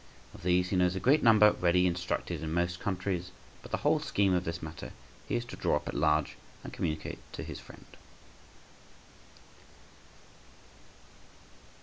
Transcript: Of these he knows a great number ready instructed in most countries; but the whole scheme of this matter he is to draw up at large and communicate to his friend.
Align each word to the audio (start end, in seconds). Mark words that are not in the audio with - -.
Of 0.33 0.41
these 0.41 0.71
he 0.71 0.75
knows 0.75 0.95
a 0.95 0.99
great 0.99 1.21
number 1.21 1.51
ready 1.51 1.85
instructed 1.85 2.41
in 2.41 2.51
most 2.51 2.79
countries; 2.79 3.29
but 3.61 3.69
the 3.69 3.77
whole 3.85 3.99
scheme 3.99 4.33
of 4.33 4.45
this 4.45 4.63
matter 4.63 4.93
he 5.27 5.35
is 5.35 5.45
to 5.45 5.55
draw 5.55 5.75
up 5.75 5.87
at 5.87 5.93
large 5.93 6.37
and 6.63 6.73
communicate 6.73 7.19
to 7.33 7.43
his 7.43 7.59
friend. 7.59 7.85